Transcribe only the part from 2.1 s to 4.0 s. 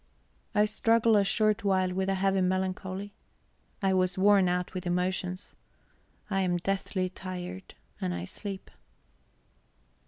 heavy melancholy; I